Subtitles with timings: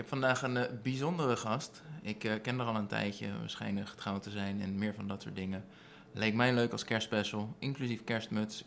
[0.00, 1.82] heb vandaag een eh, bijzondere gast.
[2.02, 5.22] Ik eh, ken haar al een tijdje, waarschijnlijk getrouwd te zijn en meer van dat
[5.22, 5.64] soort dingen.
[6.12, 8.64] Leek mij leuk als kerstspecial, inclusief kerstmuts.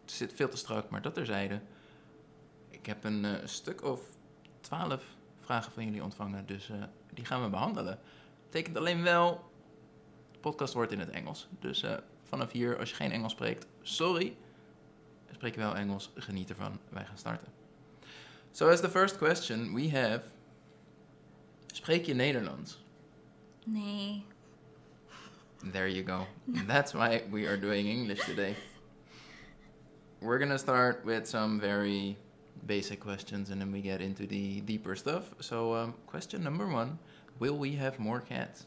[0.00, 1.60] Het zit veel te strak, maar dat terzijde.
[2.70, 4.00] Ik heb een eh, stuk of
[4.60, 5.04] twaalf
[5.40, 6.70] vragen van jullie ontvangen, dus
[7.14, 7.98] die gaan we behandelen.
[8.44, 9.50] Betekent alleen wel,
[10.32, 11.48] de podcast wordt in het Engels.
[11.60, 11.84] Dus
[12.22, 14.36] vanaf hier, als je geen Engels spreekt, sorry.
[15.32, 16.78] Spreek je wel Engels, geniet ervan.
[16.88, 17.52] Wij gaan starten.
[18.52, 20.22] So as the first question we have,
[21.76, 22.78] spreek je Nederlands?
[23.64, 24.24] Nee.
[25.72, 26.26] There you go.
[26.66, 28.54] That's why we are doing English today.
[30.20, 32.16] We're gonna start with some very
[32.66, 35.30] basic questions and then we get into the deeper stuff.
[35.40, 36.98] So, um, question number one
[37.38, 38.66] Will we have more cats?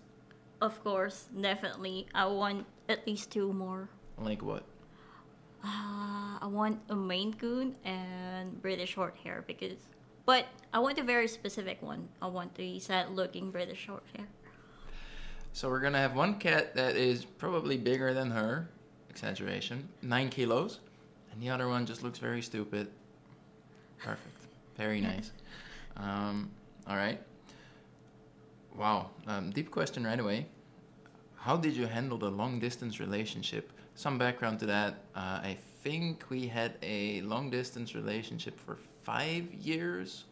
[0.62, 2.06] Of course, definitely.
[2.14, 3.90] I want at least two more.
[4.18, 4.64] Like what?
[5.64, 9.90] Uh, I want a Maine Coon and British short hair because.
[10.30, 12.08] But I want a very specific one.
[12.22, 14.28] I want the sad looking British short hair.
[15.54, 18.70] So, we're gonna have one cat that is probably bigger than her,
[19.10, 20.82] exaggeration, nine kilos,
[21.32, 22.90] and the other one just looks very stupid.
[23.98, 24.46] Perfect.
[24.78, 25.32] Very nice.
[25.98, 26.52] Um,
[26.86, 27.20] all right.
[28.78, 29.10] Wow.
[29.26, 30.46] Um, deep question right away.
[31.38, 33.72] How did you handle the long distance relationship?
[33.96, 34.94] Some background to that.
[35.16, 40.26] Uh, I think we had a long distance relationship for five years,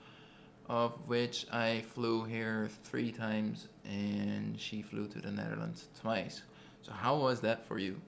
[0.70, 6.42] of which I flew here three times and she flew to the Netherlands twice.
[6.82, 8.00] So, how was that for you?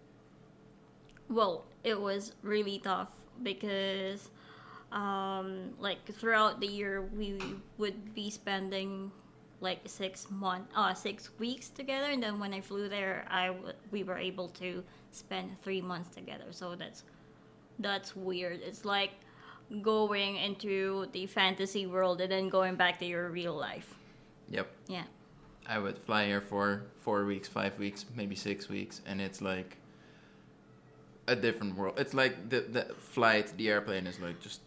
[1.30, 3.12] Well, it was really tough
[3.44, 4.30] because,
[4.92, 7.40] um, like throughout the year, we
[7.78, 9.12] would be spending
[9.62, 13.74] like six month, uh, six weeks together, and then when I flew there, I w-
[13.92, 16.46] we were able to spend three months together.
[16.52, 17.04] So that's
[17.80, 18.62] that's weird.
[18.62, 19.12] It's like
[19.82, 23.96] going into the fantasy world and then going back to your real life.
[24.50, 24.68] Yep.
[24.88, 25.04] Yeah.
[25.68, 29.78] I would fly here for four weeks, five weeks, maybe six weeks, and it's like
[31.28, 32.00] a different world.
[32.00, 34.62] It's like the the flight, the airplane is like just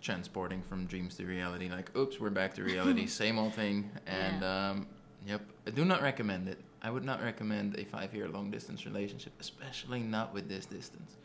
[0.00, 1.68] transporting from dreams to reality.
[1.68, 3.90] Like, oops, we're back to reality, same old thing.
[4.06, 4.86] And um,
[5.26, 6.58] yep, I do not recommend it.
[6.82, 11.16] I would not recommend a five-year long-distance relationship, especially not with this distance,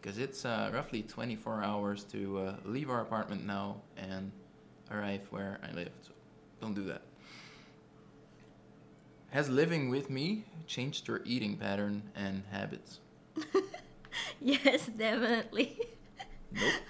[0.00, 4.32] because it's uh, roughly 24 hours to uh, leave our apartment now and
[4.90, 5.90] arrive where I live.
[6.02, 6.12] So
[6.60, 7.02] don't do that.
[9.30, 12.98] Has living with me changed your eating pattern and habits?
[14.40, 15.78] yes, definitely.
[16.52, 16.74] Nope.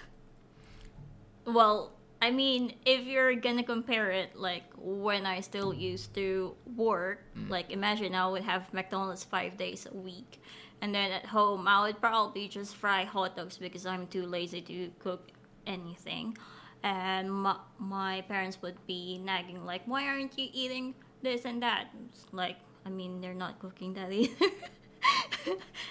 [1.45, 7.23] Well, I mean, if you're gonna compare it, like when I still used to work,
[7.47, 10.41] like imagine I would have McDonald's five days a week,
[10.81, 14.61] and then at home I would probably just fry hot dogs because I'm too lazy
[14.61, 15.29] to cook
[15.67, 16.37] anything,
[16.83, 21.87] and my, my parents would be nagging like, "Why aren't you eating this and that?"
[22.09, 24.49] It's like, I mean, they're not cooking that either,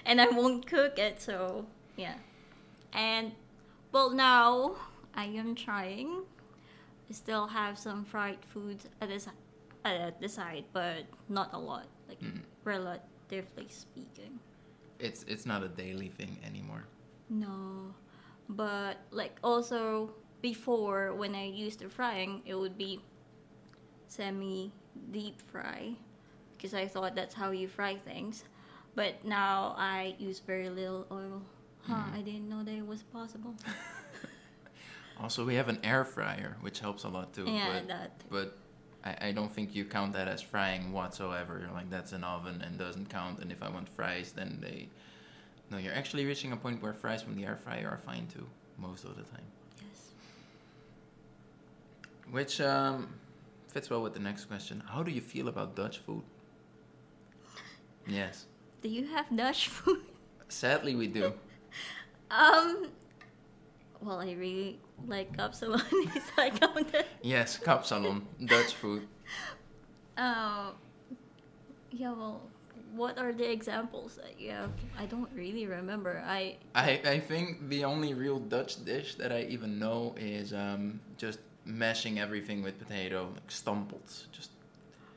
[0.05, 2.15] and I won't cook it, so yeah,
[2.93, 3.33] and
[3.93, 4.77] well now
[5.15, 6.23] I am trying.
[7.09, 9.21] I still have some fried foods at the,
[9.85, 12.43] at the side, but not a lot, like Mm.
[12.63, 14.39] relatively speaking.
[15.01, 16.85] It's it's not a daily thing anymore.
[17.29, 17.95] No,
[18.49, 20.13] but like also
[20.43, 23.01] before when I used to frying, it would be
[24.09, 24.73] semi
[25.11, 25.95] deep fry
[26.57, 28.45] because I thought that's how you fry things.
[28.95, 31.43] But now I use very little oil.
[31.83, 32.17] Huh, mm-hmm.
[32.17, 33.55] I didn't know that it was possible.
[35.23, 37.45] Also, we have an air fryer, which helps a lot too.
[37.47, 38.25] yeah, but that.
[38.31, 38.59] but
[39.05, 41.59] I, I don't think you count that as frying whatsoever.
[41.63, 43.41] You're like that's an oven and doesn't count.
[43.41, 44.89] And if I want fries, then they
[45.71, 48.47] no, you're actually reaching a point where fries from the air fryer are fine too,
[48.79, 49.45] most of the time.
[49.79, 50.11] Yes.
[52.31, 53.09] Which um,
[53.69, 54.83] fits well with the next question.
[54.87, 56.23] How do you feel about Dutch food?
[58.07, 58.47] Yes,
[58.83, 60.01] Do you have Dutch food?
[60.49, 61.33] sadly we do.
[62.33, 62.87] Um.
[64.01, 65.83] Well, I really like kapsalon.
[66.17, 67.05] Is that counted?
[67.23, 69.07] Yes, kapsalon, Dutch food.
[70.19, 70.73] Uh,
[71.93, 72.13] yeah.
[72.13, 72.43] Well,
[72.95, 74.71] what are the examples that you have?
[74.99, 76.23] I don't really remember.
[76.27, 81.01] I I, I think the only real Dutch dish that I even know is um,
[81.17, 84.27] just mashing everything with potato, like stampels.
[84.33, 84.51] Just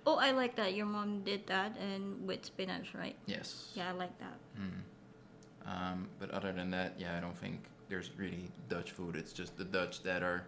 [0.05, 0.73] oh, I like that.
[0.73, 3.15] Your mom did that and with spinach, right?
[3.25, 3.71] yes.
[3.73, 4.37] Yeah, I like that.
[4.57, 4.81] Mm.
[5.65, 9.15] Um, but other than that, yeah, I don't think there's really Dutch food.
[9.15, 10.43] It's just the Dutch that are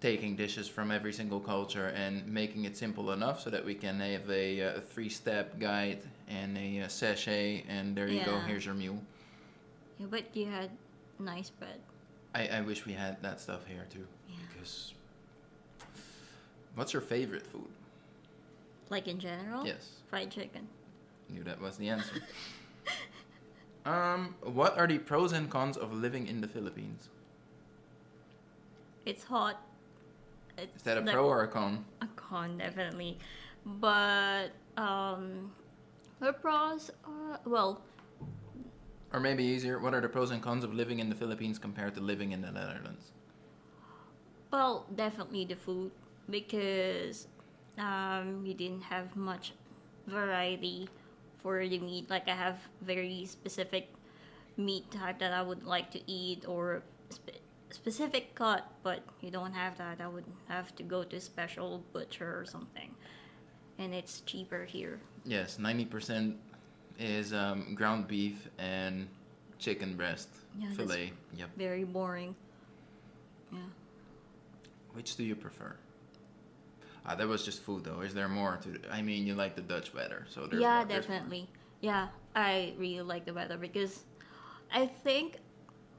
[0.00, 4.00] taking dishes from every single culture and making it simple enough so that we can
[4.00, 8.38] have a, uh three-step guide and a, uh sachet, and there you go.
[8.40, 8.98] Here's your meal.
[9.98, 10.70] Yeah, but you had
[11.18, 11.78] nice bread.
[12.34, 14.36] I, I wish we had that stuff here too, Yeah.
[14.56, 14.94] because
[16.74, 17.68] What's your favorite food?
[18.88, 19.66] Like in general?
[19.66, 19.90] Yes.
[20.08, 20.66] Fried chicken.
[21.28, 22.14] Knew that was the answer.
[23.84, 27.08] um, what are the pros and cons of living in the Philippines?
[29.04, 29.60] It's hot.
[30.56, 31.84] It's Is that a like- pro or a con?
[32.00, 33.18] A con, definitely.
[33.64, 35.52] But, um,
[36.20, 37.82] the pros are, well,
[39.12, 41.94] Or maybe easier, what are the pros and cons of living in the Philippines compared
[41.96, 43.12] to living in the Netherlands?
[44.50, 45.90] Well, definitely the food
[46.30, 47.26] because
[47.76, 49.52] um, you didn't have much
[50.06, 50.88] variety
[51.42, 52.08] for the meat.
[52.08, 53.88] Like I have very specific
[54.56, 57.40] meat type that I would like to eat or spe-
[57.70, 60.00] specific cut, but you don't have that.
[60.00, 62.94] I would have to go to a special butcher or something,
[63.78, 65.00] and it's cheaper here.
[65.24, 66.36] Yes, 90%
[66.98, 69.08] is um, ground beef and
[69.58, 70.28] chicken breast
[70.58, 71.12] Yeah, fillet.
[71.36, 71.50] Yep.
[71.56, 72.34] Very boring.
[73.52, 73.58] Yeah.
[74.92, 75.76] Which do you prefer?
[77.06, 78.00] That was just food though.
[78.00, 80.84] Is there more to I mean, you like the Dutch weather, so there's yeah, more-
[80.86, 81.18] there's more.
[81.18, 81.48] definitely.
[81.80, 84.04] Yeah, I really like the weather because
[84.72, 85.38] I think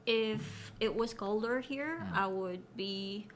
[0.06, 2.16] if it was colder here, Mm.
[2.16, 3.26] I would be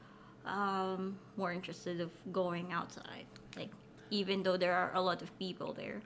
[0.45, 3.25] um, more interested of going outside.
[3.55, 3.69] Like
[4.09, 6.01] even though there are a lot of people there,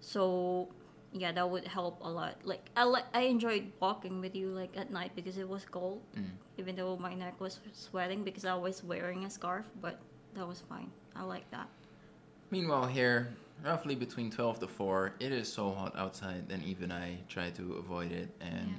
[0.00, 0.68] so
[1.12, 2.36] yeah, that would help a lot.
[2.44, 6.02] Like I like I enjoyed walking with you like at night because it was cold,
[6.16, 6.30] Mm.
[6.58, 9.98] even though my neck was sweating because I was wearing a scarf, but
[10.34, 10.90] that was fine.
[11.16, 11.68] I like that.
[12.50, 13.28] Meanwhile, here,
[13.64, 17.74] roughly between 12 to 4, it is so hot outside, and even I try to
[17.74, 18.74] avoid it, and Yeah.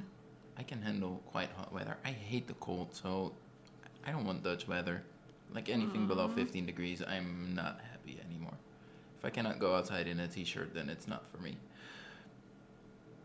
[0.58, 1.98] I can handle quite hot weather.
[2.04, 3.34] I hate the cold, so
[4.06, 5.04] I don't want Dutch weather.
[5.54, 6.36] Like anything below mm-hmm.
[6.36, 8.58] 15 degrees, I'm not happy anymore.
[9.18, 11.58] If I cannot go outside in a t shirt, then it's not for me.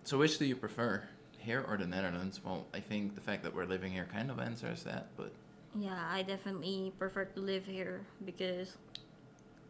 [0.05, 1.03] So, which do you prefer,
[1.39, 2.41] here or the Netherlands?
[2.45, 5.33] Well, I think the fact that we're living here kind of answers that, but
[5.79, 8.77] Yeah, I definitely prefer to live here because,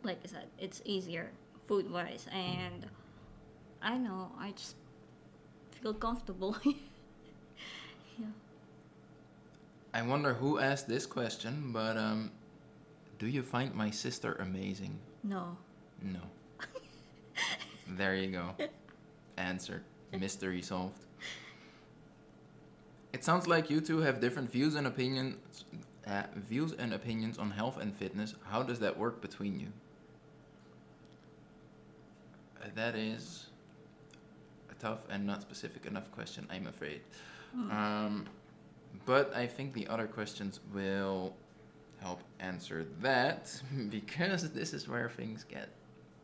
[0.02, 1.30] like I said, it's easier
[1.66, 2.86] food wise, and
[3.80, 4.76] I know I just
[5.80, 6.56] feel comfortable.
[6.64, 8.26] yeah.
[9.94, 12.30] I wonder who asked this question, but um,
[13.18, 14.98] do you find my sister amazing?
[15.22, 15.56] No.
[16.02, 16.20] No.
[17.88, 18.50] there you go.
[19.38, 19.84] Answered.
[20.12, 20.98] Mystery solved.
[23.12, 25.64] It sounds like you two have different views and opinions.
[26.06, 28.34] Uh, views and opinions on health and fitness.
[28.44, 29.68] How does that work between you?
[32.62, 33.46] Uh, that is
[34.70, 37.00] a tough and not specific enough question, I'm afraid.
[37.70, 38.26] Um,
[39.06, 41.34] but I think the other questions will
[42.00, 43.60] help answer that
[43.90, 45.68] because this is where things get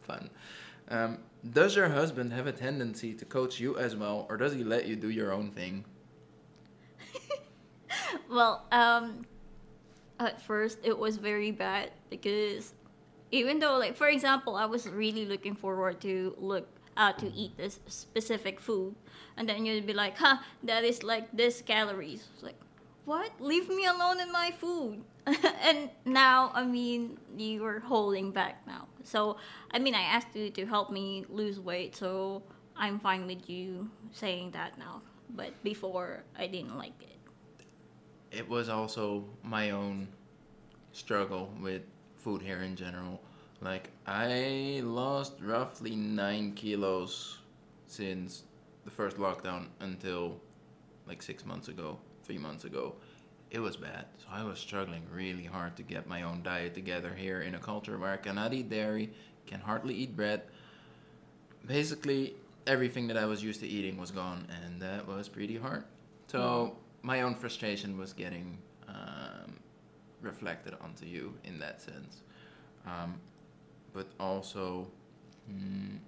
[0.03, 0.29] fun.
[0.89, 1.19] Um,
[1.53, 4.87] does your husband have a tendency to coach you as well, or does he let
[4.87, 5.85] you do your own thing?
[8.29, 9.25] Well, um,
[10.21, 12.75] at first it was very bad because
[13.33, 17.57] even though, like, for example, I was really looking forward to look out to eat
[17.57, 18.95] this specific food,
[19.37, 22.59] and then you'd be like, "Huh, that is like this calories." It's like,
[23.05, 23.31] what?
[23.41, 25.03] Leave me alone in my food.
[25.63, 28.89] and now, I mean, you are holding back now.
[29.05, 29.37] So,
[29.71, 32.43] I mean, I asked you to help me lose weight, so
[32.77, 35.03] I'm fine with you saying that now.
[35.31, 37.20] But before, I didn't like it.
[38.31, 40.09] It was also my own
[40.93, 41.83] struggle with
[42.17, 43.21] food here in general.
[43.61, 47.39] Like, I lost roughly nine kilos
[47.87, 48.45] since
[48.85, 50.41] the first lockdown until
[51.07, 52.95] like six months ago, three months ago.
[53.51, 54.07] It was bad.
[54.19, 57.59] So I was struggling really hard to get my own diet together here in a
[57.59, 59.11] culture where I cannot eat dairy,
[59.47, 60.43] can hardly eat bread.
[61.67, 65.85] Basically, everything that I was used to eating was gone, and that was pretty hard.
[66.29, 69.59] So my own frustration was getting um,
[70.21, 72.23] reflected onto you in that sense.
[72.87, 73.21] Um,
[73.93, 74.87] but also,
[75.51, 75.99] mm,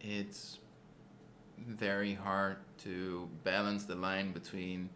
[0.00, 0.58] it's
[1.58, 4.90] very hard to balance the line between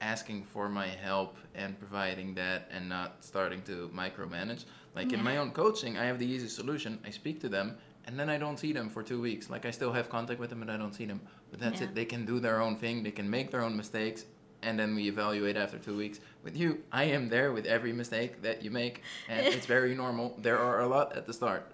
[0.00, 4.64] asking for my help and providing that and not starting to micromanage.
[4.94, 6.98] Like in my own coaching, I have the easy solution.
[7.04, 9.50] I speak to them and then I don't see them for two weeks.
[9.50, 11.20] Like I still have contact with them and I don't see them.
[11.50, 11.88] But that's Yeah.
[11.88, 11.94] it.
[11.94, 14.24] They can do their own thing, they can make their own mistakes,
[14.62, 16.20] and then we evaluate after two weeks.
[16.42, 20.34] With you, I am there with every mistake that you make, and it's very normal.
[20.38, 21.72] There are a lot at the start.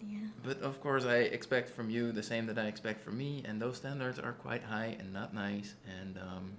[0.00, 0.18] Yeah.
[0.42, 3.60] But of course, I expect from you the same that I expect from me, and
[3.60, 5.74] those standards are quite high and not nice.
[6.00, 6.52] And um,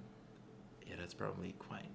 [0.88, 1.90] yeah, that's probably quite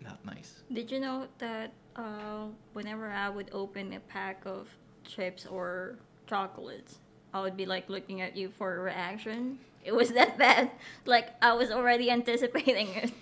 [0.00, 0.62] not nice.
[0.72, 4.68] Did you know that uh, whenever I would open a pack of
[5.04, 6.98] chips or chocolates,
[7.32, 9.58] I would be like looking at you for a reaction?
[9.84, 10.70] It was that bad.
[11.06, 13.12] Like I was already anticipating it.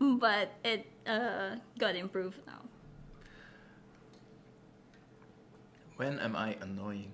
[0.18, 2.60] but it uh, got improved now.
[5.96, 7.12] When am I annoying?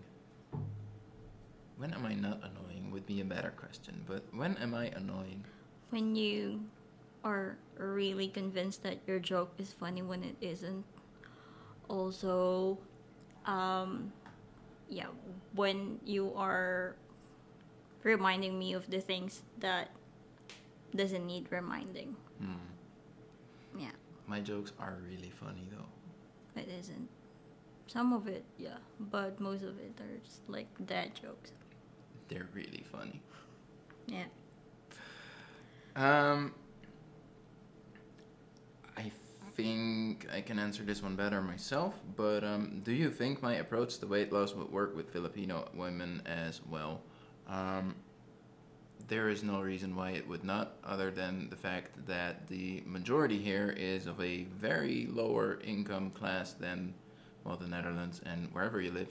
[1.76, 5.44] When am I not annoying would be a better question, but when am I annoying?
[5.90, 6.60] When you
[7.24, 10.84] are really convinced that your joke is funny when it isn't.
[11.88, 12.78] Also,
[13.46, 14.12] um,
[14.90, 15.06] yeah,
[15.54, 16.96] when you are
[18.02, 19.90] reminding me of the things that
[20.94, 22.16] doesn't need reminding.
[22.40, 22.54] Hmm.
[23.78, 23.92] Yeah,
[24.26, 26.60] My jokes are really funny though.
[26.60, 27.08] it isn't.
[27.86, 31.52] Some of it, yeah, but most of it are just like dad jokes.
[32.28, 33.20] They're really funny.
[34.06, 34.26] Yeah.
[35.96, 36.54] Um,
[38.96, 39.10] I
[39.54, 43.98] think I can answer this one better myself, but um, do you think my approach
[43.98, 47.02] to weight loss would work with Filipino women as well?
[47.48, 47.94] Um,
[49.08, 53.38] there is no reason why it would not, other than the fact that the majority
[53.38, 56.94] here is of a very lower income class than,
[57.44, 59.08] well, the Netherlands and wherever you live.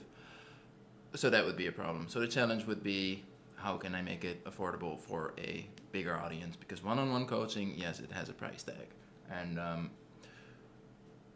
[1.14, 2.08] So that would be a problem.
[2.08, 3.24] So the challenge would be
[3.56, 6.56] how can I make it affordable for a bigger audience?
[6.56, 8.88] Because one on one coaching, yes, it has a price tag.
[9.30, 9.90] And um,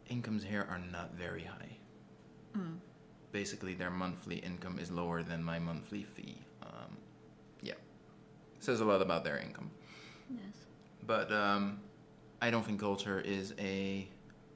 [0.09, 1.77] incomes here are not very high.
[2.57, 2.77] Mm.
[3.31, 6.37] Basically, their monthly income is lower than my monthly fee.
[6.63, 6.97] Um,
[7.61, 7.73] yeah.
[8.59, 9.71] Says a lot about their income.
[10.29, 10.65] Yes.
[11.05, 11.79] But um,
[12.41, 14.07] I don't think culture is a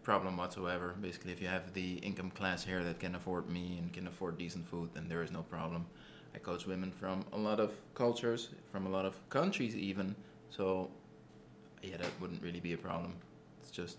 [0.03, 0.95] problem whatsoever.
[1.01, 4.37] Basically, if you have the income class here that can afford me and can afford
[4.37, 5.85] decent food, then there is no problem.
[6.33, 10.15] I coach women from a lot of cultures, from a lot of countries, even.
[10.49, 10.89] So,
[11.81, 13.13] yeah, that wouldn't really be a problem.
[13.61, 13.97] It's just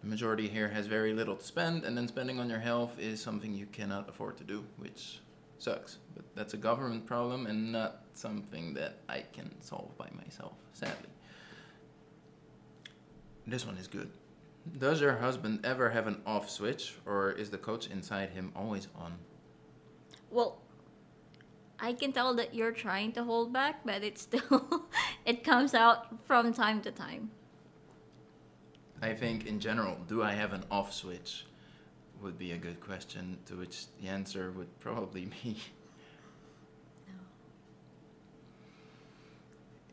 [0.00, 3.22] the majority here has very little to spend, and then spending on your health is
[3.22, 5.20] something you cannot afford to do, which
[5.58, 5.98] sucks.
[6.16, 11.10] But that's a government problem and not something that I can solve by myself, sadly.
[13.46, 14.10] This one is good.
[14.78, 18.88] Does your husband ever have an off switch, or is the coach inside him always
[18.96, 19.14] on?
[20.30, 20.60] Well,
[21.78, 24.88] I can tell that you're trying to hold back, but it still
[25.24, 27.30] it comes out from time to time.
[29.02, 31.44] I think, in general, do I have an off switch?
[32.22, 35.56] Would be a good question, to which the answer would probably be
[37.06, 37.14] no.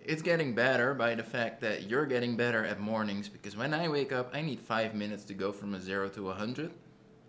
[0.03, 3.87] It's getting better by the fact that you're getting better at mornings because when I
[3.87, 6.71] wake up, I need five minutes to go from a zero to a hundred.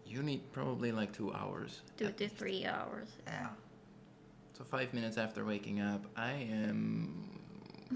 [0.04, 1.82] You need probably like two hours.
[1.96, 3.08] Two to three hours.
[3.26, 3.48] Yeah.
[4.56, 7.38] So five minutes after waking up, I am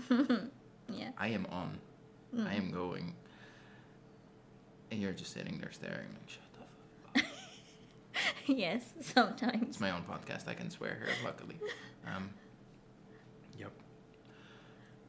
[0.89, 1.11] yeah.
[1.19, 1.79] I am on.
[2.37, 2.47] Mm.
[2.47, 3.15] I am going.
[4.93, 7.35] And you're just sitting there staring like shut the fuck up.
[8.47, 9.63] yes, sometimes.
[9.63, 10.47] It's my own podcast.
[10.47, 11.57] I can swear here, luckily.
[12.07, 12.29] Um,
[13.59, 13.73] yep.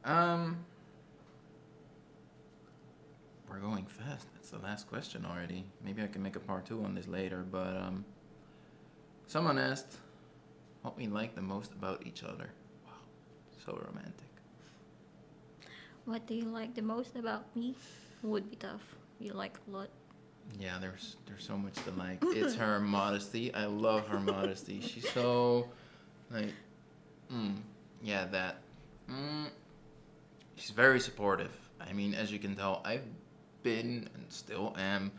[0.06, 0.64] Um,
[3.46, 4.26] we're going fast.
[4.32, 5.66] That's the last question already.
[5.84, 7.44] Maybe I can make a part two on this later.
[7.48, 8.06] But um,
[9.26, 9.98] someone asked
[10.80, 12.48] what we like the most about each other.
[12.86, 12.92] Wow,
[13.66, 14.32] so romantic.
[16.06, 17.74] What do you like the most about me?
[18.22, 18.80] Would be tough.
[19.20, 19.88] You like a lot.
[20.58, 22.18] Yeah, there's there's so much to like.
[22.22, 23.52] It's her modesty.
[23.54, 24.80] I love her modesty.
[24.80, 25.68] She's so
[26.30, 26.52] like,
[27.32, 27.56] mm,
[28.02, 28.56] yeah, that.
[29.10, 29.48] Mm,
[30.56, 31.52] she's very supportive.
[31.80, 33.04] I mean, as you can tell, I've
[33.62, 35.10] been and still am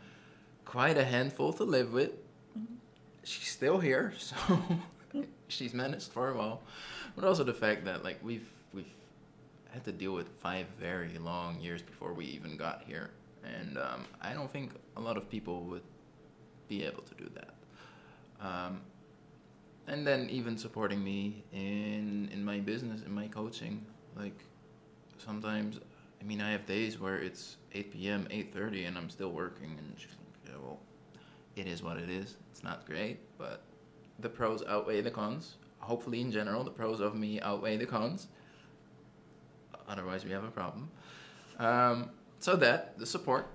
[0.64, 2.10] quite a handful to live with.
[3.24, 4.36] She's still here, so
[5.48, 6.62] she's managed for a while.
[7.14, 8.92] But also the fact that like we've we've
[9.72, 13.10] had to deal with five very long years before we even got here,
[13.46, 15.82] and um, I don't think a lot of people would
[16.68, 17.54] be able to do that.
[18.40, 18.80] Um,
[19.86, 23.84] and then even supporting me in in my business, in my coaching,
[24.16, 24.44] like
[25.18, 25.78] sometimes
[26.20, 29.92] I mean I have days where it's 8 p.m., 8:30 and I'm still working and
[29.96, 30.78] she's like, yeah, well,
[31.54, 32.36] it is what it is.
[32.50, 33.62] It's not great, but
[34.18, 35.56] the pros outweigh the cons.
[35.78, 38.26] Hopefully in general the pros of me outweigh the cons.
[39.88, 40.90] Otherwise we have a problem.
[41.58, 43.48] Um, so that the support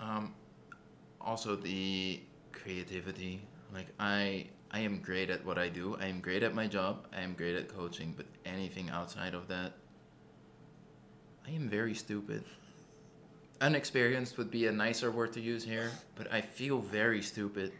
[0.00, 0.34] um,
[1.20, 2.20] also the
[2.52, 3.42] creativity
[3.74, 5.98] like I I am great at what I do.
[6.00, 7.06] I am great at my job.
[7.14, 9.72] I am great at coaching, but anything outside of that
[11.46, 12.44] I am very stupid.
[13.60, 17.72] Unexperienced would be a nicer word to use here, but I feel very stupid.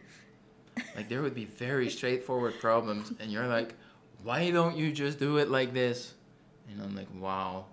[0.95, 3.75] Like there would be very straightforward problems, and you're like,
[4.23, 6.13] "Why don't you just do it like this?"
[6.69, 7.65] And I'm like, "Wow,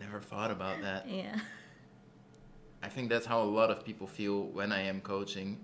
[0.00, 1.38] never thought about that." Yeah.
[2.82, 5.58] I think that's how a lot of people feel when I am coaching.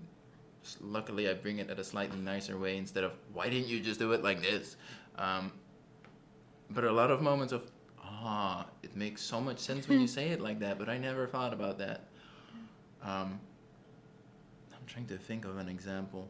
[0.81, 3.99] Luckily, I bring it at a slightly nicer way instead of "Why didn't you just
[3.99, 4.75] do it like this?"
[5.17, 5.51] Um,
[6.69, 7.69] but a lot of moments of,
[8.01, 11.27] ah, it makes so much sense when you say it like that, but I never
[11.27, 12.07] thought about that.
[13.03, 13.39] Um,
[14.73, 16.27] I'm trying to think of an example.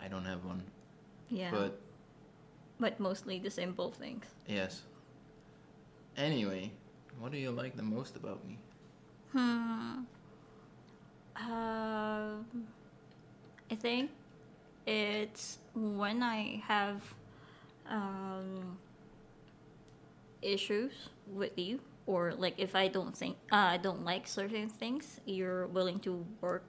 [0.00, 0.62] I don't have one,
[1.30, 1.50] Yeah.
[1.50, 1.80] but
[2.78, 4.26] but mostly the simple things.
[4.46, 4.82] yes.
[6.16, 6.70] Anyway,
[7.20, 8.58] what do you like the most about me?
[9.32, 10.04] Hmm.
[11.36, 12.46] Um,
[13.70, 14.10] I think
[14.86, 17.02] it's when I have
[17.88, 18.78] um,
[20.40, 25.20] issues with you, or like if I don't think uh, I don't like certain things,
[25.26, 26.64] you're willing to work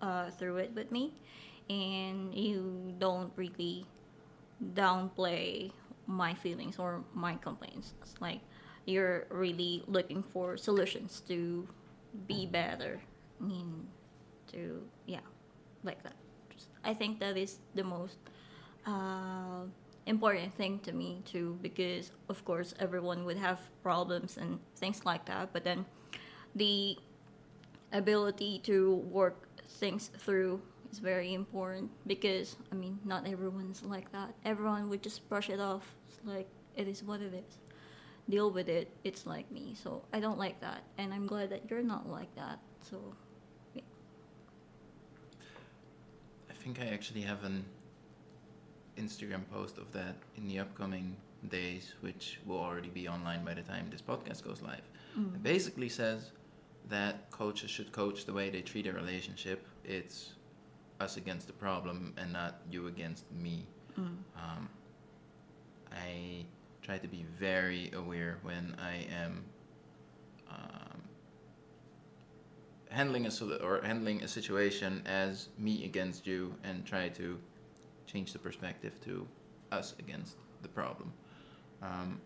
[0.00, 1.12] uh, through it with me,
[1.68, 3.86] and you don't really
[4.74, 5.72] downplay
[6.06, 7.94] my feelings or my complaints.
[8.02, 8.40] It's like
[8.86, 11.66] you're really looking for solutions to
[12.26, 13.00] be better.
[13.40, 13.86] I mean,
[14.52, 15.20] to yeah,
[15.82, 16.14] like that.
[16.50, 18.18] Just, I think that is the most
[18.86, 19.64] uh,
[20.06, 25.24] important thing to me too, because of course everyone would have problems and things like
[25.26, 25.52] that.
[25.52, 25.84] But then
[26.54, 26.96] the
[27.92, 30.60] ability to work things through
[30.94, 34.34] is very important because I mean not everyone's like that.
[34.44, 35.94] Everyone would just brush it off.
[36.08, 37.58] It's like it is what it is.
[38.30, 38.86] Deal with it.
[39.02, 39.74] It's like me.
[39.82, 42.58] So I don't like that, and I'm glad that you're not like that.
[42.80, 42.98] So
[46.52, 47.64] I think I actually have an
[48.96, 51.16] Instagram post of that in the upcoming
[51.48, 54.86] days, which will already be online by the time this podcast goes live.
[55.18, 55.34] Mm.
[55.34, 56.30] It basically says
[56.88, 59.66] that coaches should coach the way they treat a relationship.
[59.84, 60.34] It's
[61.04, 63.66] us against the problem and not you against me.
[63.96, 64.68] Um,
[65.92, 66.44] I
[66.82, 69.44] try to be very aware when I am
[70.50, 70.98] um,
[72.90, 77.38] handling a sol- or handling a situation as me against you, and try to
[78.06, 79.26] change the perspective to
[79.70, 81.12] us against the problem.
[81.82, 82.20] Um,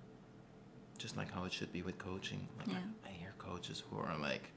[0.96, 2.48] just like how it should be with coaching.
[2.58, 2.82] Like Yeah.
[3.04, 4.50] I, I hear coaches who are like,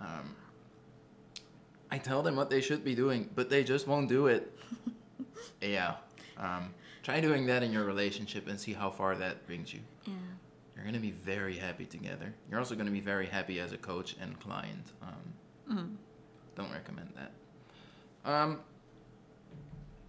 [0.00, 0.36] um,
[1.90, 4.56] I tell them what they should be doing, but they just won't do it.
[5.60, 5.94] yeah.
[6.36, 9.80] Um, try doing that in your relationship and see how far that brings you.
[10.06, 10.12] yeah,
[10.74, 12.34] You're going to be very happy together.
[12.50, 14.92] You're also going to be very happy as a coach and client.
[15.02, 15.96] Um, mm.
[16.56, 18.30] don't recommend that.
[18.30, 18.60] Um,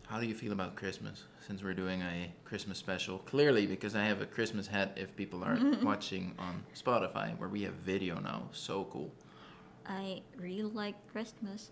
[0.07, 1.23] how do you feel about Christmas?
[1.45, 4.93] Since we're doing a Christmas special, clearly because I have a Christmas hat.
[4.95, 9.11] If people aren't watching on Spotify, where we have video now, so cool.
[9.87, 11.71] I really like Christmas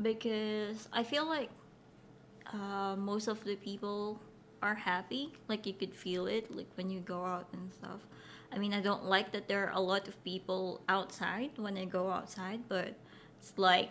[0.00, 1.50] because I feel like
[2.52, 4.20] uh, most of the people
[4.62, 5.32] are happy.
[5.48, 8.00] Like you could feel it, like when you go out and stuff.
[8.52, 11.86] I mean, I don't like that there are a lot of people outside when I
[11.86, 12.94] go outside, but
[13.38, 13.90] it's like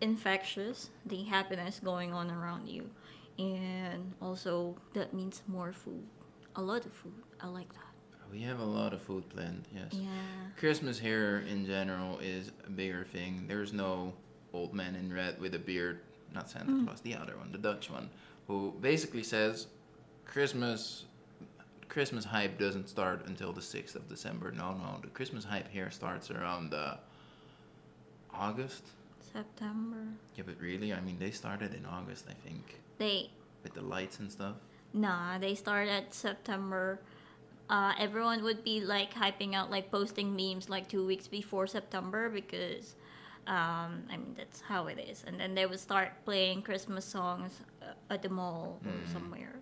[0.00, 2.90] infectious the happiness going on around you,
[3.38, 6.04] and also that means more food,
[6.56, 7.22] a lot of food.
[7.40, 7.85] I like that.
[8.32, 9.64] We have a lot of food planned.
[9.74, 9.92] Yes.
[9.92, 10.08] Yeah.
[10.56, 13.44] Christmas here in general is a bigger thing.
[13.48, 14.12] There's no
[14.52, 16.00] old man in red with a beard,
[16.34, 18.08] not Santa Claus, the other one, the Dutch one,
[18.46, 19.66] who basically says
[20.24, 21.04] Christmas
[21.88, 24.50] Christmas hype doesn't start until the 6th of December.
[24.52, 26.96] No, no, the Christmas hype here starts around uh,
[28.34, 28.84] August.
[29.32, 30.04] September.
[30.34, 33.30] Yeah, but really, I mean, they started in August, I think, They
[33.62, 34.56] with the lights and stuff.
[34.92, 37.00] Nah, they start at September.
[37.68, 42.28] Uh, everyone would be like hyping out, like posting memes like two weeks before September
[42.28, 42.94] because,
[43.46, 45.24] um, I mean that's how it is.
[45.26, 49.56] And then they would start playing Christmas songs uh, at the mall or somewhere.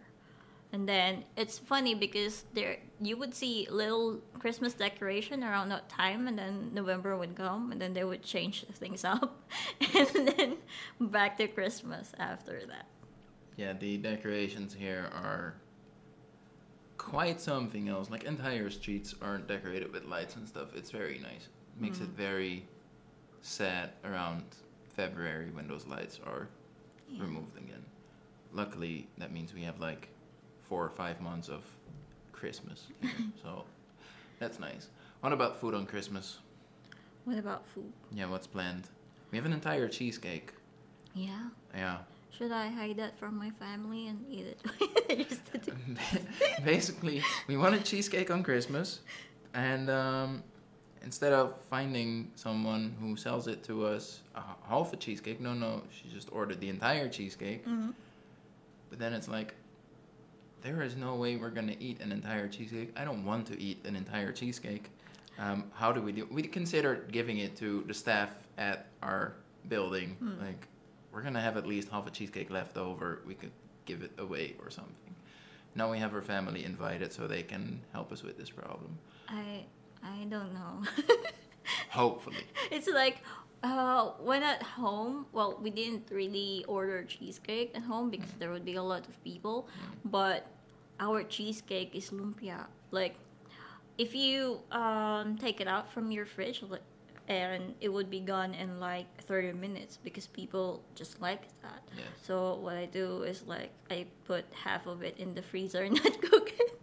[0.74, 6.26] And then it's funny because there you would see little Christmas decoration around that time,
[6.26, 9.40] and then November would come, and then they would change things up,
[9.94, 10.56] and then
[11.00, 12.86] back to Christmas after that.
[13.56, 15.54] Yeah, the decorations here are
[17.14, 18.10] quite something else.
[18.10, 20.74] Like entire streets aren't decorated with lights and stuff.
[20.74, 21.48] It's very nice.
[21.78, 22.16] Makes it mm.
[22.16, 22.66] very
[23.42, 24.42] sad around
[24.96, 26.48] February when those lights are
[27.08, 27.22] Yeah.
[27.22, 27.84] removed again.
[28.52, 30.08] Luckily, that means we have like
[30.62, 31.62] four or five months of
[32.32, 32.88] Christmas.
[33.00, 33.10] here,
[33.42, 33.64] so
[34.38, 34.88] that's nice.
[35.20, 36.38] What about food on Christmas?
[37.24, 37.92] What about food?
[38.12, 38.88] Yeah, what's planned?
[39.30, 40.52] We have an entire cheesecake.
[41.14, 41.48] Yeah.
[41.74, 41.98] Yeah.
[42.36, 45.28] Should I hide that from my family and eat it?
[45.28, 45.72] Just to do-
[46.64, 49.00] Basically, we wanted cheesecake on Christmas,
[49.54, 50.42] and um,
[51.02, 54.22] instead of finding someone who sells it to us
[54.68, 57.64] half a cheesecake, no, no, she just ordered the entire cheesecake.
[57.66, 57.94] Mhm.
[58.90, 59.54] But then it's like,
[60.62, 62.90] there is no way we're gonna eat an entire cheesecake.
[62.96, 64.90] I don't want to eat an entire cheesecake.
[65.38, 66.26] Um, how do we do?
[66.30, 69.34] We considered giving it to the staff at our
[69.68, 70.16] building.
[70.40, 70.68] Like,
[71.14, 73.20] we're gonna have at least half a cheesecake left over.
[73.26, 73.52] We could
[73.84, 75.14] give it away or something.
[75.74, 78.98] Now we have her family invited so they can help us with this problem.
[79.28, 79.64] I
[80.02, 80.82] I don't know.
[81.90, 82.44] Hopefully.
[82.70, 83.18] it's like
[83.62, 88.64] uh, when at home, well, we didn't really order cheesecake at home because there would
[88.64, 89.66] be a lot of people,
[90.04, 90.46] but
[91.00, 92.66] our cheesecake is lumpia.
[92.90, 93.16] Like,
[93.96, 96.82] if you um, take it out from your fridge, like,
[97.28, 101.82] and it would be gone in like 30 minutes because people just like that.
[102.22, 105.94] So what I do is like I put half of it in the freezer and
[106.04, 106.80] not cook it.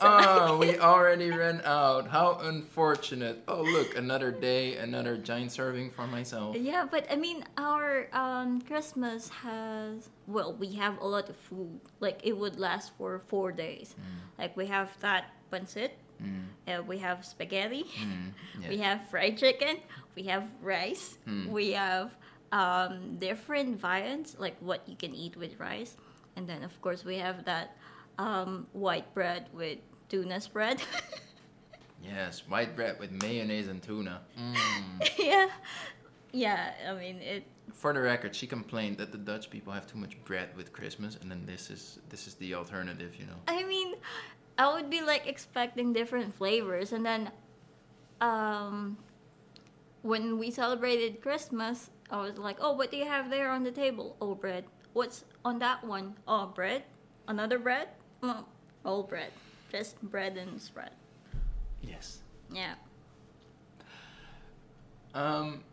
[0.00, 2.08] So oh, we already ran out.
[2.08, 3.42] How unfortunate.
[3.46, 6.56] Oh, look, another day, another giant serving for myself.
[6.56, 11.80] Yeah, but I mean, our um, Christmas has well, we have a lot of food.
[12.00, 13.94] Like it would last for four days.
[14.38, 15.90] Like we have that pancit,
[16.22, 18.32] Mm, uh, we have spaghetti, mm,
[18.68, 19.78] we have fried chicken,
[20.14, 21.48] we have rice, Mm.
[21.48, 22.10] we have
[22.52, 25.96] um, different viands like what you can eat with rice,
[26.36, 27.76] and then of course we have that
[28.18, 29.78] um, white bread with
[30.08, 30.82] tuna spread.
[32.02, 34.22] Yes, white bread with mayonnaise and tuna.
[34.38, 34.56] Mm.
[35.18, 35.48] yeah,
[36.32, 36.72] yeah.
[36.88, 37.44] I mean it.
[37.74, 41.16] For the record, she complained that the Dutch people have too much bread with Christmas,
[41.20, 43.36] and then this is this is the alternative, you know.
[43.48, 43.94] I mean,
[44.60, 47.30] I would be like expecting different flavors, and then,
[48.20, 48.98] um,
[50.02, 53.72] when we celebrated Christmas, I was like, "Oh, what do you have there on the
[53.72, 54.18] table?
[54.20, 54.66] Oh, bread.
[54.92, 56.14] What's on that one?
[56.28, 56.84] Oh, bread.
[57.26, 57.88] Another bread.
[58.22, 58.44] Oh,
[58.84, 59.32] all bread.
[59.72, 60.92] Just bread and spread.
[61.80, 62.20] Yes.
[62.52, 62.74] Yeah.
[65.14, 65.64] Um,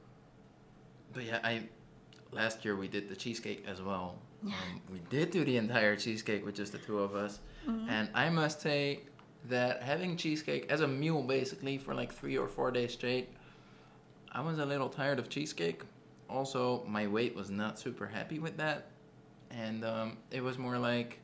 [1.11, 1.63] but yeah, I
[2.31, 4.15] last year we did the cheesecake as well.
[4.43, 4.53] Yeah.
[4.53, 7.39] Um, we did do the entire cheesecake with just the two of us,
[7.89, 9.01] and I must say
[9.49, 13.29] that having cheesecake as a meal basically for like three or four days straight,
[14.31, 15.81] I was a little tired of cheesecake.
[16.29, 18.87] Also, my weight was not super happy with that,
[19.49, 21.19] and um, it was more like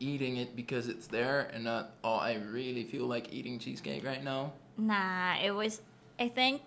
[0.00, 4.24] eating it because it's there and not oh I really feel like eating cheesecake right
[4.24, 4.52] now.
[4.76, 5.80] Nah, it was.
[6.18, 6.62] I think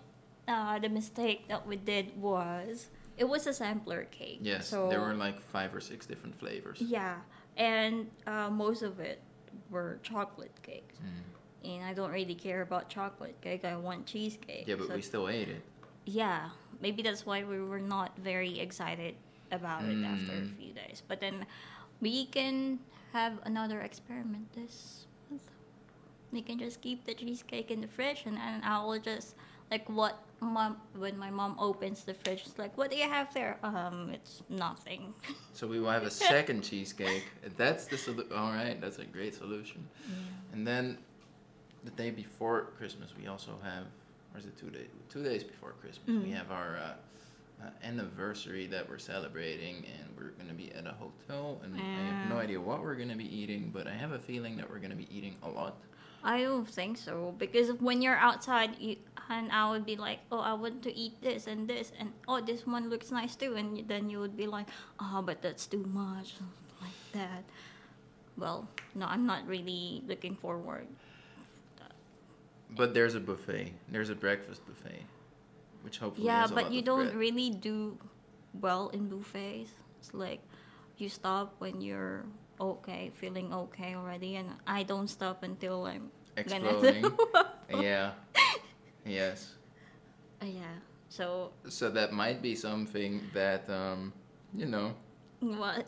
[0.46, 4.38] uh, the mistake that we did was it was a sampler cake.
[4.42, 6.80] Yes, So there were like five or six different flavors.
[6.80, 7.16] Yeah,
[7.56, 9.20] and uh, most of it
[9.70, 10.96] were chocolate cakes.
[10.96, 11.68] Mm.
[11.70, 13.64] And I don't really care about chocolate cake.
[13.64, 14.64] I want cheesecake.
[14.66, 15.62] Yeah, but So- we still ate it.
[16.06, 16.50] yeah,
[16.80, 19.16] maybe that's why we were not very excited
[19.50, 20.56] about it after a Mm.
[20.56, 21.02] few days.
[21.08, 21.44] But then
[22.00, 22.78] we can
[23.12, 25.42] have another experiment this month.
[26.30, 29.34] We can just keep the cheesecake in the fridge, and, and I will just
[29.70, 33.32] like what mom when my mom opens the fridge, it's like, what do you have
[33.34, 33.58] there?
[33.62, 35.14] Um, it's nothing.
[35.52, 37.24] So we will have a second cheesecake.
[37.56, 38.32] That's the solution.
[38.32, 39.88] All right, that's a great solution.
[40.52, 40.98] And then
[41.82, 43.86] the day before Christmas, we also have,
[44.32, 44.86] or is it two days?
[45.08, 46.34] Two days before Christmas, we Mm.
[46.36, 51.60] have our uh, uh, anniversary that we're celebrating, and we're gonna be at a hotel,
[51.64, 54.56] and I have no idea what we're gonna be eating, but I have a feeling
[54.58, 55.74] that we're gonna be eating a lot.
[56.24, 58.96] I don't think so because when you're outside, you,
[59.30, 62.40] and I would be like, oh, I want to eat this and this, and oh,
[62.40, 64.66] this one looks nice too, and then you would be like,
[65.00, 66.34] oh, but that's too much,
[66.80, 67.44] like that.
[68.36, 70.86] Well, no, I'm not really looking forward.
[72.70, 73.72] But there's a buffet.
[73.88, 75.02] There's a breakfast buffet,
[75.82, 77.14] which hopefully yeah, but you don't bread.
[77.14, 77.96] really do
[78.60, 79.70] well in buffets.
[80.00, 80.40] It's like
[80.98, 82.24] you stop when you're
[82.60, 87.04] okay, feeling okay already, and I don't stop until I'm Exploding.
[87.70, 88.12] Yeah.
[89.04, 89.54] Yes.
[90.40, 90.78] Uh, yeah.
[91.08, 94.12] So So that might be something that um,
[94.54, 94.94] you know,
[95.40, 95.86] what?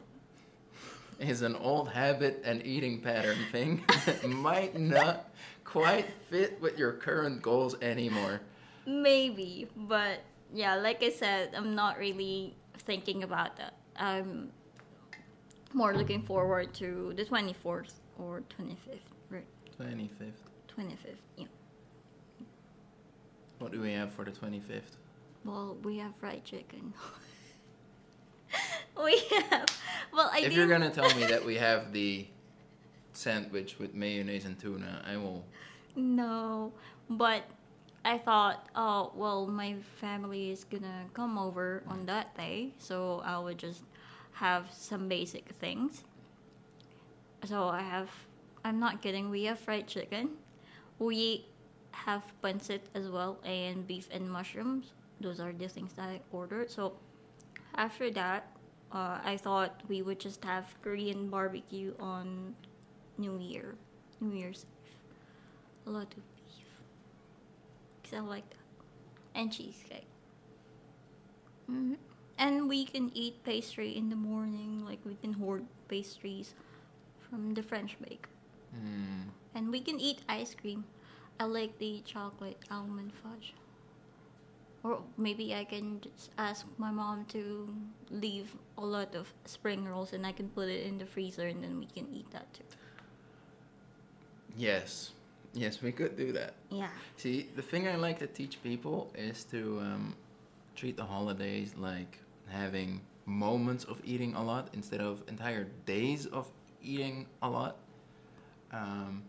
[1.20, 5.28] is an old habit and eating pattern thing that might not
[5.64, 8.40] quite fit with your current goals anymore.
[8.86, 10.20] Maybe, but
[10.52, 13.74] yeah, like I said, I'm not really thinking about that.
[13.96, 14.50] I'm
[15.72, 18.98] more looking forward to the 24th or 25th.
[19.30, 19.46] Right,
[19.78, 20.32] 25th.
[20.76, 20.96] 25th.
[21.36, 21.46] Yeah.
[23.58, 24.96] What do we have for the 25th?
[25.44, 26.92] Well, we have fried chicken.
[29.04, 29.18] we
[29.50, 29.66] have.
[30.12, 32.26] Well, I if you're gonna tell me that we have the
[33.12, 35.44] sandwich with mayonnaise and tuna, I will.
[35.96, 36.72] No,
[37.08, 37.44] but
[38.04, 43.38] I thought, oh, well, my family is gonna come over on that day, so I
[43.38, 43.82] would just
[44.40, 46.04] have some basic things.
[47.44, 48.10] So I have,
[48.64, 50.30] I'm not kidding, we have fried chicken.
[50.98, 51.46] We
[51.92, 54.92] have pancit as well, and beef and mushrooms.
[55.20, 56.70] Those are the things that I ordered.
[56.70, 56.94] So
[57.76, 58.48] after that,
[58.92, 62.54] uh, I thought we would just have Korean barbecue on
[63.18, 63.76] New Year,
[64.20, 64.94] New Year's Eve
[65.86, 66.66] a lot of beef.
[68.02, 68.56] Because I like that.
[69.34, 70.06] And cheesecake.
[71.66, 71.94] hmm
[72.40, 74.82] And we can eat pastry in the morning.
[74.84, 76.54] Like we can hoard pastries
[77.28, 78.26] from the French bake.
[78.74, 79.28] Mm.
[79.54, 80.84] And we can eat ice cream.
[81.38, 83.52] I like the chocolate almond fudge.
[84.82, 87.68] Or maybe I can just ask my mom to
[88.10, 91.62] leave a lot of spring rolls and I can put it in the freezer and
[91.62, 92.64] then we can eat that too.
[94.56, 95.12] Yes.
[95.52, 96.54] Yes, we could do that.
[96.70, 96.88] Yeah.
[97.18, 100.14] See, the thing I like to teach people is to um,
[100.74, 102.18] treat the holidays like
[102.50, 106.50] having moments of eating a lot instead of entire days of
[106.82, 107.76] eating a lot.
[108.72, 109.22] Um,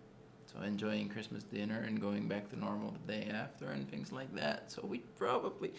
[0.45, 4.33] so enjoying Christmas dinner and going back to normal the day after and things like
[4.35, 4.71] that.
[4.71, 5.71] So we probably,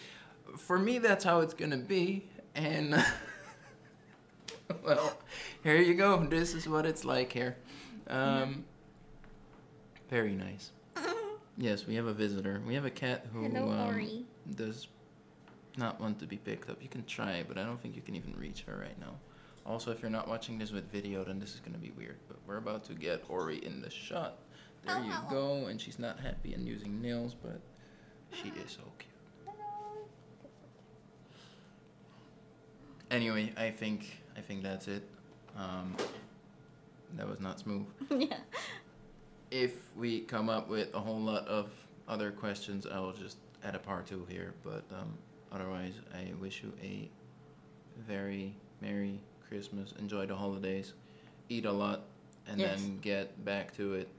[0.57, 2.27] for me, that's how it's gonna be.
[2.55, 2.95] And
[4.83, 5.17] well,
[5.63, 6.25] here you go.
[6.25, 7.57] This is what it's like here.
[8.07, 8.65] Um,
[10.09, 10.71] very nice.
[11.55, 12.63] Yes, we have a visitor.
[12.65, 14.25] We have a cat who Hello, um,
[14.55, 14.87] does
[15.77, 16.81] not want to be picked up.
[16.81, 19.15] You can try, but I don't think you can even reach her right now.
[19.65, 22.17] Also, if you're not watching this with video, then this is gonna be weird.
[22.27, 24.39] But we're about to get Ori in the shot.
[24.85, 25.67] There you go.
[25.67, 27.61] And she's not happy and using nails, but
[28.31, 29.09] she is so cute.
[33.09, 35.07] Anyway, I think I think that's it.
[35.55, 35.95] Um,
[37.15, 37.85] that was not smooth.
[38.09, 38.37] yeah.
[39.51, 41.69] If we come up with a whole lot of
[42.07, 44.55] other questions, I will just add a part two here.
[44.63, 45.17] But um,
[45.53, 47.09] otherwise, I wish you a
[48.07, 49.93] very merry Christmas.
[49.99, 50.93] Enjoy the holidays.
[51.49, 52.03] Eat a lot,
[52.47, 52.81] and Yes.
[52.81, 54.09] then get back to it.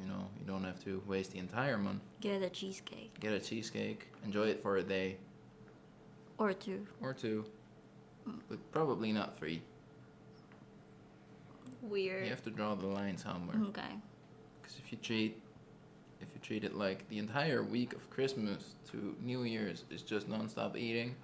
[0.00, 2.02] You know, you don't have to waste the entire month.
[2.20, 4.08] Get a cheesecake Get a cheesecake.
[4.24, 5.18] Enjoy it for a day
[6.38, 6.86] or two.
[7.00, 7.44] or two,
[8.48, 9.62] but probably not three.
[11.82, 12.24] Weird.
[12.24, 13.56] You have to draw the line somewhere.
[13.68, 13.82] Okay.
[14.62, 15.40] Because if you treat,
[16.20, 20.28] if you treat it like the entire week of Christmas to New Year's is just
[20.28, 21.14] nonstop eating,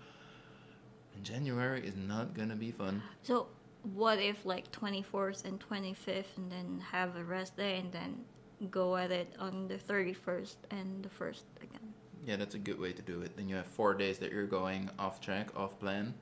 [1.14, 3.02] and January is not gonna be fun.
[3.22, 3.48] So
[3.94, 8.24] what if like 24th and 25th and then have a rest day and then
[8.70, 11.94] go at it on the 31st and the 1st again?
[12.26, 13.36] Yeah, that's a good way to do it.
[13.36, 16.12] Then you have four days that you're going off track, off plan.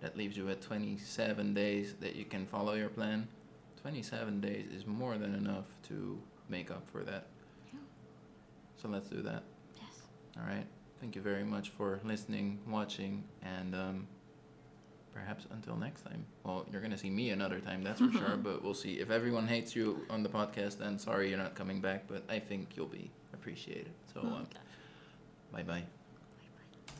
[0.00, 3.28] That leaves you at 27 days that you can follow your plan.
[3.80, 7.26] 27 days is more than enough to make up for that.
[8.84, 9.42] So let's do that.
[9.76, 10.02] Yes.
[10.36, 10.66] All right.
[11.00, 14.06] Thank you very much for listening, watching, and um,
[15.14, 16.26] perhaps until next time.
[16.44, 18.36] Well, you're gonna see me another time, that's for sure.
[18.42, 19.00] But we'll see.
[19.00, 22.04] If everyone hates you on the podcast, then sorry you're not coming back.
[22.08, 23.92] But I think you'll be appreciated.
[24.12, 24.58] So, um, Okay.
[25.50, 25.84] bye bye.